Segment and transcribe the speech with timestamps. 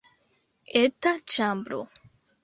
[0.79, 1.83] Eta ĉambro.